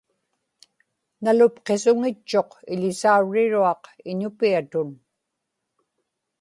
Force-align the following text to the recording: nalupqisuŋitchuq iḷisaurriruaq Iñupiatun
nalupqisuŋitchuq 1.23 2.51
iḷisaurriruaq 2.73 3.83
Iñupiatun 4.11 4.89